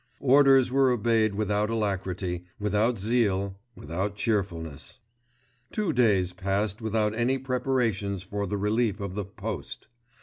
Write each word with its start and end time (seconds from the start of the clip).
Orders 0.23 0.71
were 0.71 0.89
obeyed 0.89 1.35
without 1.35 1.69
alacrity, 1.69 2.45
without 2.59 2.97
zeal, 2.97 3.59
without 3.75 4.15
cheerfulness. 4.15 4.97
Two 5.71 5.93
days 5.93 6.33
passed 6.33 6.81
without 6.81 7.13
any 7.13 7.37
preparations 7.37 8.23
for 8.23 8.47
the 8.47 8.57
relief 8.57 8.99
of 8.99 9.13
the 9.13 9.25
"Post." 9.25 9.89